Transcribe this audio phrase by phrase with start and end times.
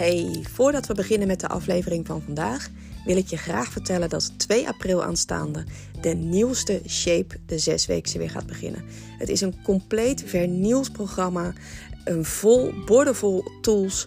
[0.00, 2.68] Hey, voordat we beginnen met de aflevering van vandaag,
[3.04, 5.64] wil ik je graag vertellen dat 2 april aanstaande
[6.00, 8.84] de nieuwste Shape de zesweekse weer gaat beginnen.
[9.18, 11.52] Het is een compleet vernieuwd programma,
[12.04, 14.06] een vol, bordevol tools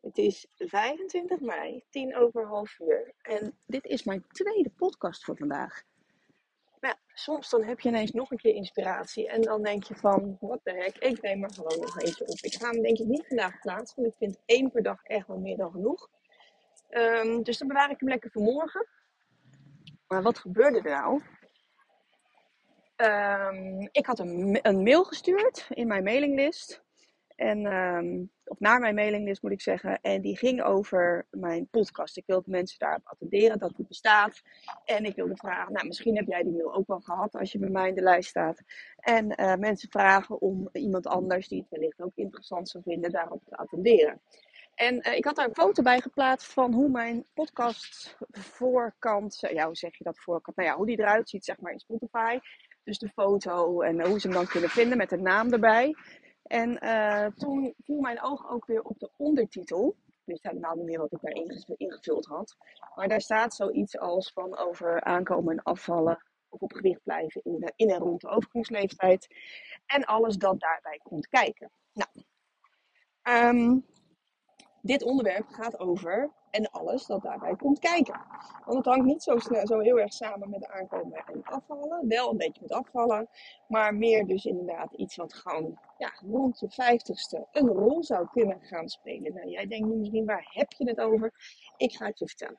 [0.00, 3.14] Het is 25 mei, 10 over half uur.
[3.22, 5.82] En dit is mijn tweede podcast voor vandaag.
[6.80, 9.28] Nou, soms dan heb je ineens nog een keer inspiratie.
[9.28, 12.38] En dan denk je van, wat de heck, ik neem er gewoon nog eentje op.
[12.40, 15.26] Ik ga hem denk ik niet vandaag plaatsen, want ik vind één per dag echt
[15.26, 16.08] wel meer dan genoeg.
[16.90, 18.86] Um, dus dan bewaar ik hem lekker voor morgen.
[20.06, 21.22] Maar wat gebeurde er nou?
[22.96, 26.83] Um, ik had een, een mail gestuurd in mijn mailinglist.
[27.36, 30.00] En, um, of naar mijn mailinglist moet ik zeggen.
[30.00, 32.16] En die ging over mijn podcast.
[32.16, 34.42] Ik wilde mensen daarop attenderen dat die bestaat.
[34.84, 37.58] En ik wilde vragen, nou misschien heb jij die mail ook wel gehad als je
[37.58, 38.62] bij mij in de lijst staat.
[38.96, 43.42] En uh, mensen vragen om iemand anders die het wellicht ook interessant zou vinden daarop
[43.44, 44.20] te attenderen.
[44.74, 49.66] En uh, ik had daar een foto bij geplaatst van hoe mijn podcast voorkant, ja
[49.66, 52.38] hoe zeg je dat voorkant, nou ja hoe die eruit ziet zeg maar in Spotify.
[52.84, 55.94] Dus de foto en hoe ze hem dan kunnen vinden met de naam erbij.
[56.44, 59.96] En uh, toen viel mijn oog ook weer op de ondertitel.
[60.06, 62.56] Ik wist helemaal niet meer wat ik daar ingevuld had.
[62.94, 67.60] Maar daar staat zoiets als van over aankomen en afvallen of op gewicht blijven in,
[67.60, 69.26] de, in en rond de overgangsleeftijd.
[69.86, 71.70] En alles dat daarbij komt kijken.
[71.92, 72.10] Nou,
[73.22, 73.84] um,
[74.84, 78.20] dit onderwerp gaat over en alles dat daarbij komt kijken.
[78.64, 82.08] Want het hangt niet zo, snel, zo heel erg samen met aankomen en afvallen.
[82.08, 83.28] Wel een beetje met afvallen,
[83.68, 88.58] maar meer dus inderdaad iets wat gewoon ja, rond je vijftigste een rol zou kunnen
[88.60, 89.34] gaan spelen.
[89.34, 91.32] Nou, jij denkt nu misschien, waar heb je het over?
[91.76, 92.58] Ik ga het je vertellen.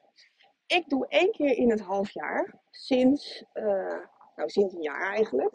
[0.65, 3.99] Ik doe één keer in het half jaar, sinds, uh,
[4.35, 5.53] nou, sinds een jaar eigenlijk,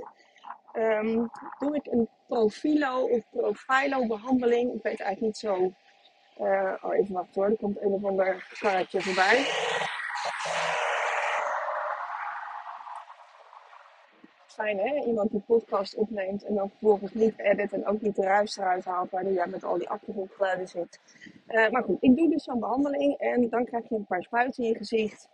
[0.72, 4.74] um, doe ik een profilo of profilo behandeling.
[4.74, 5.72] Ik weet eigenlijk niet zo
[6.40, 9.44] uh, oh, even wachten hoor, er komt een of ander karretje voorbij.
[14.46, 18.22] Fijn hè, iemand die podcast opneemt en dan vervolgens niet edit en ook niet de
[18.22, 21.00] ruis eruit haalt waar je met al die achtergrondgeluiden zit.
[21.48, 24.64] Uh, maar goed, ik doe dus zo'n behandeling en dan krijg je een paar spuiten
[24.64, 25.28] in je gezicht.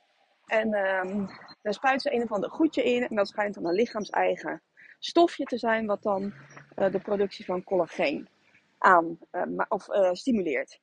[0.46, 1.26] En um,
[1.62, 4.62] daar spuiten ze een of ander goedje in en dat schijnt dan een lichaams-eigen
[4.98, 6.34] stofje te zijn wat dan
[6.74, 8.28] de productie van collageen
[8.78, 9.18] aan
[9.68, 10.80] of stimuleert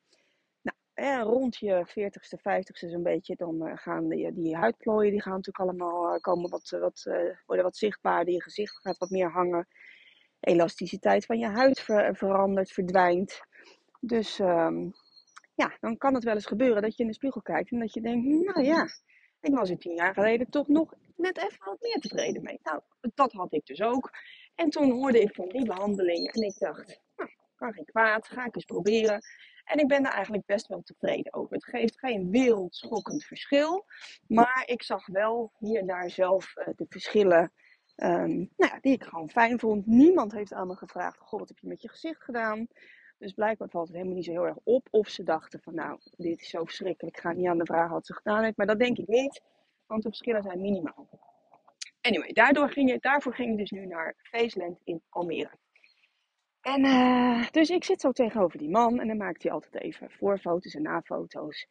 [1.22, 5.58] rond je 40ste, 50ste zo'n beetje, dan uh, gaan die, die huidplooien, die gaan natuurlijk
[5.70, 7.02] allemaal uh, komen wat, eh, wat,
[7.46, 8.34] worden wat zichtbaarder.
[8.34, 9.68] Je gezicht gaat wat meer hangen.
[10.40, 13.40] Elasticiteit van je huid ver, verandert, verdwijnt.
[14.00, 14.92] Dus um,
[15.54, 17.92] ja, dan kan het wel eens gebeuren dat je in de spiegel kijkt en dat
[17.92, 18.88] je denkt, nou ja,
[19.40, 22.58] ik was er tien jaar geleden toch nog net even wat meer tevreden mee.
[22.62, 22.80] Nou,
[23.14, 24.10] dat had ik dus ook.
[24.54, 28.44] En toen hoorde ik van die behandeling en ik dacht, nou, kan geen kwaad, ga
[28.44, 29.22] ik eens proberen.
[29.64, 31.54] En ik ben daar eigenlijk best wel tevreden over.
[31.54, 33.84] Het geeft geen wereldschokkend verschil.
[34.26, 37.52] Maar ik zag wel hier en daar zelf uh, de verschillen
[37.96, 39.86] um, nou ja, die ik gewoon fijn vond.
[39.86, 42.66] Niemand heeft aan me gevraagd: Goh, wat heb je met je gezicht gedaan?
[43.18, 44.88] Dus blijkbaar valt het helemaal niet zo heel erg op.
[44.90, 47.16] Of ze dachten van nou, dit is zo verschrikkelijk.
[47.16, 48.56] Ik ga niet aan de vraag wat ze gedaan heeft.
[48.56, 49.42] Maar dat denk ik niet.
[49.86, 51.08] Want de verschillen zijn minimaal.
[52.00, 55.50] Anyway, daardoor ging je, daarvoor ging ik dus nu naar Faceland in Almere.
[56.64, 60.10] En uh, dus ik zit zo tegenover die man en dan maakt hij altijd even
[60.10, 61.66] voorfoto's en nafoto's.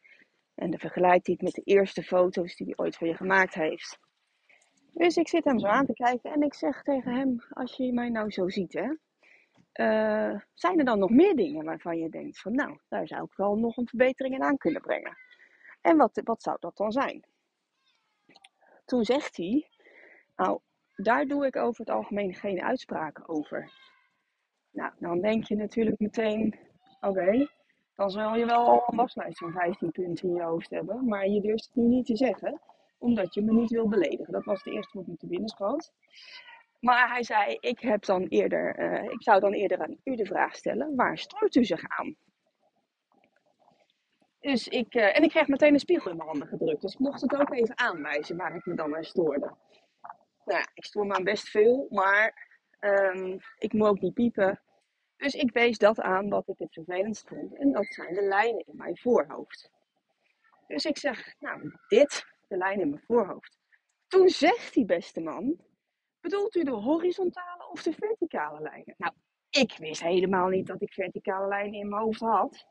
[0.56, 3.54] En dan vergelijkt hij het met de eerste foto's die hij ooit van je gemaakt
[3.54, 4.00] heeft.
[4.92, 7.94] Dus ik zit hem zo aan te kijken en ik zeg tegen hem, als je
[7.94, 8.90] mij nou zo ziet, hè,
[9.74, 13.36] uh, zijn er dan nog meer dingen waarvan je denkt van, nou, daar zou ik
[13.36, 15.18] wel nog een verbetering in aan kunnen brengen.
[15.82, 17.26] En wat, wat zou dat dan zijn?
[18.86, 19.68] Toen zegt hij,
[20.36, 20.60] nou,
[20.96, 23.72] daar doe ik over het algemeen geen uitspraken over.
[24.74, 26.56] Nou, dan denk je natuurlijk meteen,
[27.02, 27.48] oké,
[27.96, 31.08] dan zal je wel een waslijst van 15 punten in je hoofd hebben.
[31.08, 32.62] Maar je durft het nu niet te zeggen,
[32.98, 34.34] omdat je me niet wil beledigen.
[34.34, 35.92] Dat was de eerste wat me te binnen schoot.
[36.80, 40.26] Maar hij zei, ik, heb dan eerder, uh, ik zou dan eerder aan u de
[40.26, 42.16] vraag stellen, waar stoort u zich aan?
[44.40, 46.82] Dus ik, uh, en ik kreeg meteen een spiegel in mijn handen gedrukt.
[46.82, 49.56] Dus ik mocht het ook even aanwijzen waar ik me dan aan stoorde.
[50.46, 52.53] Nou ja, ik stoor me aan best veel, maar
[52.84, 54.62] um, ik moet ook niet piepen.
[55.18, 57.58] Dus ik wees dat aan wat ik het vervelendst vond.
[57.58, 59.72] En dat zijn de lijnen in mijn voorhoofd.
[60.68, 63.58] Dus ik zeg, nou, dit, de lijn in mijn voorhoofd.
[64.08, 65.58] Toen zegt die beste man,
[66.22, 68.96] bedoelt u de horizontale of de verticale lijnen?
[68.98, 69.14] Nou,
[69.50, 72.66] ik wist helemaal niet dat ik verticale lijnen in mijn hoofd had.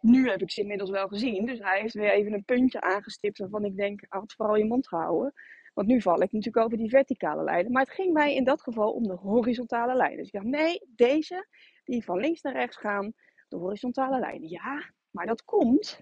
[0.00, 3.38] Nu heb ik ze inmiddels wel gezien, dus hij heeft weer even een puntje aangestipt
[3.38, 5.32] waarvan ik denk, had vooral je mond gehouden.
[5.76, 7.72] Want nu val ik natuurlijk over die verticale lijnen.
[7.72, 10.16] Maar het ging mij in dat geval om de horizontale lijnen.
[10.16, 11.46] Dus ik dacht, nee, deze,
[11.84, 13.12] die van links naar rechts gaan,
[13.48, 14.48] de horizontale lijnen.
[14.48, 16.00] Ja, maar dat komt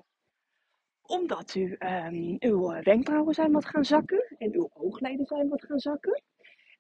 [1.03, 5.79] omdat u, um, uw wenkbrauwen zijn wat gaan zakken en uw oogleden zijn wat gaan
[5.79, 6.23] zakken.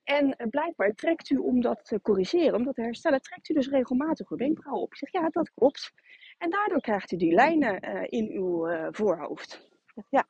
[0.04, 3.54] En uh, blijkbaar trekt u, om dat te corrigeren, om dat te herstellen, trekt u
[3.54, 4.90] dus regelmatig uw wenkbrauwen op.
[4.92, 5.92] Ik zeg, ja, dat klopt.
[6.38, 9.68] En daardoor krijgt u die lijnen uh, in uw uh, voorhoofd.
[10.08, 10.26] Ja.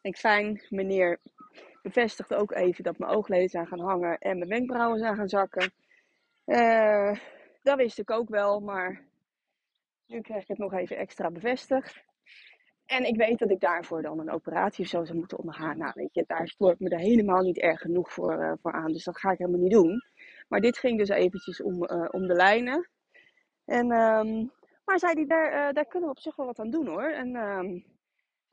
[0.00, 1.18] Ik fijn, meneer
[1.82, 5.72] bevestigde ook even dat mijn oogleden zijn gaan hangen en mijn wenkbrauwen zijn gaan zakken.
[7.62, 9.06] dat wist ik ook wel, maar
[10.06, 12.06] nu krijg ik het nog even extra bevestigd.
[12.86, 15.78] En ik weet dat ik daarvoor dan een operatie of zo zou moeten ondergaan.
[15.78, 18.72] Nou, weet je, daar stoor ik me er helemaal niet erg genoeg voor, uh, voor
[18.72, 18.92] aan.
[18.92, 20.02] Dus dat ga ik helemaal niet doen.
[20.48, 22.88] Maar dit ging dus eventjes om, uh, om de lijnen.
[23.64, 24.52] En, um,
[24.84, 27.10] maar zei hij, daar, daar kunnen we op zich wel wat aan doen hoor.
[27.10, 27.84] En, um,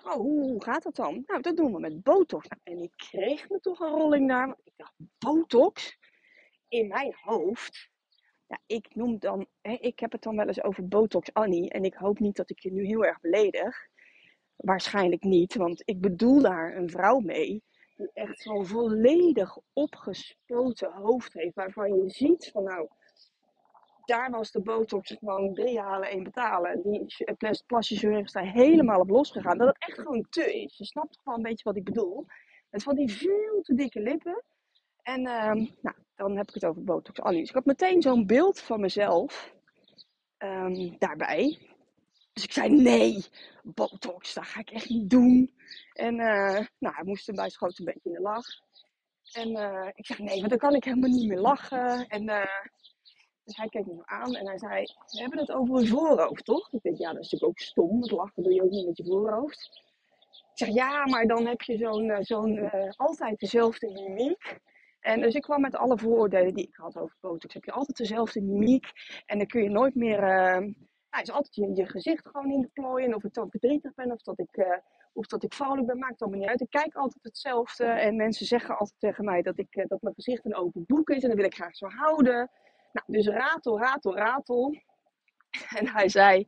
[0.06, 1.24] oh, hoe, gaat dat dan?
[1.26, 2.48] Nou, dat doen we met botox.
[2.48, 4.58] Nou, en ik kreeg me toch een rolling daar.
[4.64, 5.98] Ik dacht, botox?
[6.68, 7.90] In mijn hoofd?
[8.66, 11.70] Ik noem dan, hè, ik heb het dan wel eens over botox Annie.
[11.70, 13.88] En ik hoop niet dat ik je nu heel erg beledig.
[14.56, 17.64] Waarschijnlijk niet, want ik bedoel daar een vrouw mee
[17.96, 21.56] die echt zo'n volledig opgespoten hoofd heeft.
[21.56, 22.88] Waarvan je ziet van nou,
[24.06, 26.82] daar was de botox gewoon drie halen, één betalen.
[26.84, 27.06] Die
[27.66, 29.58] plastische chirurg is helemaal op losgegaan.
[29.58, 30.78] Dat het echt gewoon te is.
[30.78, 32.26] Je snapt gewoon een beetje wat ik bedoel.
[32.70, 34.44] Met van die veel te dikke lippen.
[35.02, 37.40] En um, nou, dan heb ik het over botox Annie.
[37.40, 39.54] Dus ik had meteen zo'n beeld van mezelf
[40.38, 41.58] um, daarbij.
[42.34, 43.26] Dus ik zei nee,
[43.64, 45.54] botox, dat ga ik echt niet doen.
[45.94, 48.46] En uh, nou, hij moest hem bij een beetje in de lach.
[49.32, 52.08] En uh, ik zeg nee, want dan kan ik helemaal niet meer lachen.
[52.08, 52.44] En uh,
[53.46, 56.72] dus hij keek me aan en hij zei, we hebben het over je voorhoofd, toch?
[56.72, 58.98] Ik denk, ja, dat is natuurlijk ook stom, het lachen doe je ook niet met
[58.98, 59.84] je voorhoofd.
[60.32, 64.60] Ik zeg, ja, maar dan heb je zo'n, zo'n altijd dezelfde mimiek.
[65.00, 67.54] En dus ik kwam met alle vooroordelen die ik had over botox.
[67.54, 68.92] Heb je altijd dezelfde mimiek
[69.26, 70.20] en dan kun je nooit meer
[71.16, 73.06] hij is altijd je, je gezicht gewoon in de plooi.
[73.06, 74.78] En of ik dan verdrietig ben of dat ik, uh,
[75.14, 75.56] of dat ik
[75.86, 76.62] ben, maakt allemaal niet uit.
[76.62, 77.86] Ik kijk altijd hetzelfde.
[77.86, 81.10] En mensen zeggen altijd tegen mij dat, ik, uh, dat mijn gezicht een open boek
[81.10, 81.22] is.
[81.22, 82.50] En dat wil ik graag zo houden.
[82.96, 84.76] Nou, dus ratel, ratel, ratel.
[85.78, 86.46] En hij zei: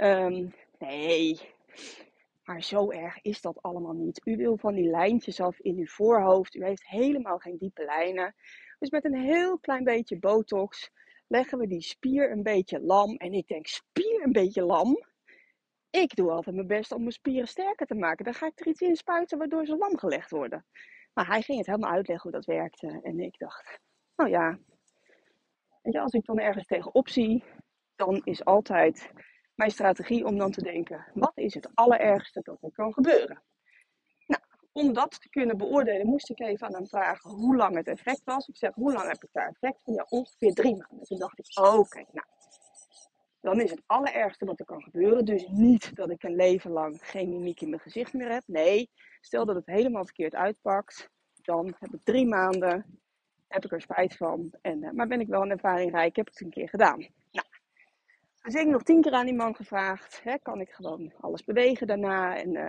[0.00, 1.40] um, Nee,
[2.44, 4.20] maar zo erg is dat allemaal niet.
[4.24, 6.54] U wil van die lijntjes af in uw voorhoofd.
[6.54, 8.34] U heeft helemaal geen diepe lijnen.
[8.78, 10.90] Dus met een heel klein beetje botox
[11.26, 13.16] leggen we die spier een beetje lam.
[13.16, 15.04] En ik denk, spier een beetje lam?
[15.90, 18.24] Ik doe altijd mijn best om mijn spieren sterker te maken.
[18.24, 20.66] Dan ga ik er iets in spuiten waardoor ze lam gelegd worden.
[21.12, 23.00] Maar hij ging het helemaal uitleggen hoe dat werkte.
[23.02, 23.80] En ik dacht,
[24.16, 24.58] nou ja,
[25.84, 27.44] weet je, als ik dan ergens tegenop zie,
[27.96, 29.10] dan is altijd
[29.54, 33.42] mijn strategie om dan te denken, wat is het allerergste dat er kan gebeuren?
[34.74, 38.24] om dat te kunnen beoordelen, moest ik even aan hem vragen hoe lang het effect
[38.24, 38.48] was.
[38.48, 39.94] Ik zeg, hoe lang heb ik daar effect van?
[39.94, 41.06] Ja, ongeveer drie maanden.
[41.06, 42.26] Toen dacht ik, oké, nou,
[43.40, 45.24] dan is het allerergste wat er kan gebeuren.
[45.24, 48.42] Dus niet dat ik een leven lang geen mimiek in mijn gezicht meer heb.
[48.46, 51.08] Nee, stel dat het helemaal verkeerd uitpakt,
[51.42, 53.00] dan heb ik drie maanden,
[53.48, 54.52] heb ik er spijt van.
[54.60, 56.98] En, uh, maar ben ik wel een ervaring rijk, heb ik het een keer gedaan.
[57.32, 57.46] Nou,
[58.42, 61.86] dus ik nog tien keer aan die man gevraagd, hè, kan ik gewoon alles bewegen
[61.86, 62.36] daarna?
[62.36, 62.66] En uh,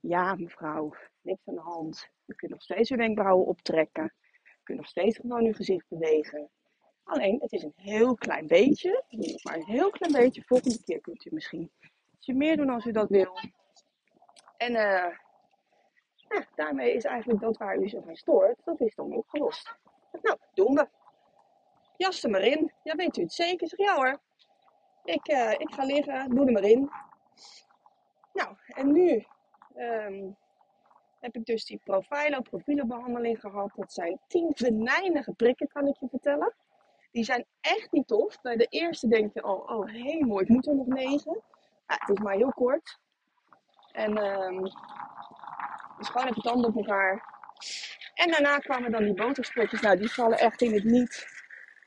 [0.00, 2.08] ja, mevrouw, niks aan de hand.
[2.24, 4.12] Je kunt nog steeds je wenkbrauwen optrekken.
[4.42, 6.50] Je kunt nog steeds gewoon je gezicht bewegen.
[7.04, 9.04] Alleen, het is een heel klein beetje.
[9.42, 10.42] Maar een heel klein beetje.
[10.46, 11.70] Volgende keer kunt u misschien
[12.26, 13.38] je meer doen als u dat wil.
[14.56, 15.16] En uh,
[16.14, 19.76] ja, daarmee is eigenlijk dat waar u zich aan stoort, dat is dan opgelost.
[20.22, 20.88] Nou, doen we.
[21.96, 22.72] Jas er maar in.
[22.82, 23.68] Ja, weet u het zeker?
[23.68, 24.20] Zeg ja hoor.
[25.04, 26.90] Ik, uh, ik ga liggen, doe er maar in.
[28.32, 29.24] Nou, en nu
[29.76, 30.36] um,
[31.20, 33.70] heb ik dus die profilo, profielenbehandeling gehad.
[33.74, 36.54] Dat zijn tien venijnige prikken, kan ik je vertellen.
[37.12, 38.40] Die zijn echt niet tof.
[38.40, 41.42] Bij de eerste denk je, oh, oh mooi, ik moet er nog negen.
[41.86, 42.98] Ja, het is maar heel kort.
[43.92, 44.62] En um,
[45.98, 47.35] dus gewoon even tanden op elkaar.
[48.14, 49.80] En daarna kwamen dan die botoxprikjes.
[49.80, 51.26] Nou, die vallen echt in het niet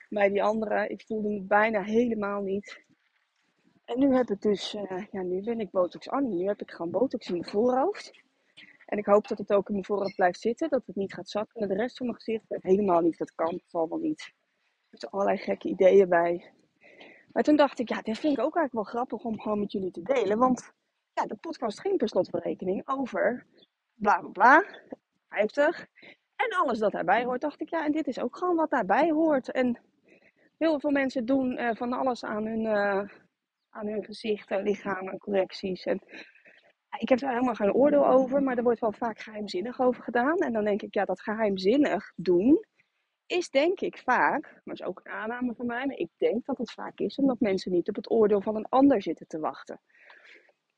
[0.10, 0.88] bij die andere.
[0.88, 2.84] Ik voelde het bijna helemaal niet.
[3.86, 6.36] En nu heb ik dus, uh, ja, nu ben ik botox Annie.
[6.36, 8.12] Nu heb ik gewoon botox in mijn voorhoofd.
[8.86, 10.70] En ik hoop dat het ook in mijn voorhoofd blijft zitten.
[10.70, 12.46] Dat het niet gaat zakken naar de rest van mijn gezicht.
[12.48, 13.62] Helemaal niet, dat kan.
[13.72, 14.34] Wel niet.
[14.90, 16.54] er allerlei gekke ideeën bij.
[17.32, 19.72] Maar toen dacht ik, ja, dit vind ik ook eigenlijk wel grappig om gewoon met
[19.72, 20.38] jullie te delen.
[20.38, 20.74] Want
[21.14, 23.46] ja, de podcast ging per slotverrekening over
[23.94, 24.66] bla bla bla,
[25.30, 25.88] 50.
[26.36, 29.10] En alles dat daarbij hoort, dacht ik, ja, en dit is ook gewoon wat daarbij
[29.10, 29.52] hoort.
[29.52, 29.80] En
[30.58, 33.10] heel veel mensen doen uh, van alles aan hun, uh,
[33.70, 35.86] aan hun gezicht en lichaam en correcties.
[35.86, 36.02] En
[36.98, 40.38] ik heb daar helemaal geen oordeel over, maar er wordt wel vaak geheimzinnig over gedaan.
[40.38, 42.66] En dan denk ik, ja, dat geheimzinnig doen
[43.26, 46.58] is denk ik vaak, maar is ook een aanname van mij, maar ik denk dat
[46.58, 49.82] het vaak is omdat mensen niet op het oordeel van een ander zitten te wachten.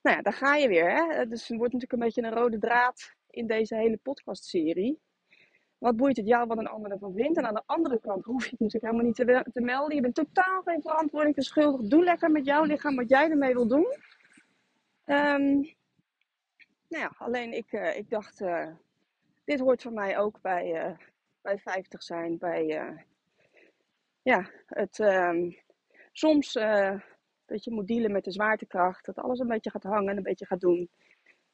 [0.01, 0.91] Nou ja, daar ga je weer.
[0.91, 1.25] Hè?
[1.27, 4.99] Dus het wordt natuurlijk een beetje een rode draad in deze hele podcastserie.
[5.77, 7.37] Wat boeit het jou wat een ander ervan vindt?
[7.37, 9.95] En aan de andere kant hoef je het natuurlijk helemaal niet te, melden.
[9.95, 11.89] Je bent totaal geen verantwoording verschuldigd.
[11.89, 13.85] Doe lekker met jouw lichaam wat jij ermee wil doen.
[15.05, 15.75] Um,
[16.87, 18.67] nou ja, alleen ik, uh, ik dacht, uh,
[19.43, 20.97] dit hoort voor mij ook bij, uh,
[21.41, 22.37] bij 50 zijn.
[22.37, 22.65] Bij
[24.21, 25.57] ja, het um,
[26.11, 26.53] soms
[27.45, 29.05] dat je moet dealen met de zwaartekracht.
[29.05, 30.89] Dat alles een beetje gaat hangen en een beetje gaat doen.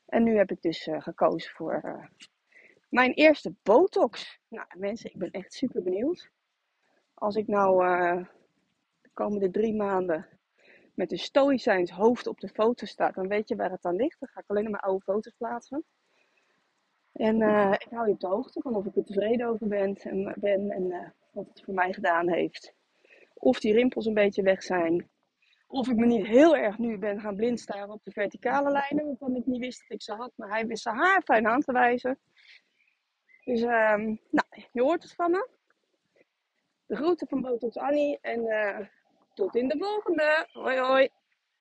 [0.08, 2.10] En nu heb ik dus gekozen voor
[2.90, 4.40] mijn eerste botox.
[4.48, 6.32] Nou mensen, ik ben echt super benieuwd.
[7.14, 7.86] Als ik nou
[9.02, 10.28] de komende drie maanden
[10.94, 14.20] met een stoïcijns hoofd op de foto staat, dan weet je waar het aan ligt.
[14.20, 15.86] Dan ga ik alleen maar mijn oude foto's plaatsen.
[17.12, 17.36] En
[17.72, 20.70] ik hou je op de hoogte van of ik er tevreden over ben en, ben
[20.72, 22.74] en wat het voor mij gedaan heeft.
[23.34, 25.10] Of die rimpels een beetje weg zijn.
[25.68, 29.06] Of ik me niet heel erg nu ben gaan blind staren op de verticale lijnen,
[29.06, 30.32] waarvan ik niet wist dat ik ze had.
[30.36, 32.20] Maar hij wist ze haar fijn aan te wijzen.
[33.44, 35.48] Dus um, nou, je hoort het van me.
[36.86, 38.88] De groeten van Botox Annie en uh,
[39.34, 40.48] tot in de volgende.
[40.52, 41.10] Hoi hoi.